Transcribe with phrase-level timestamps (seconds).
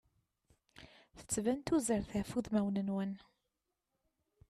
[1.17, 3.11] Tettban tuzert ɣef udmawen-nwen.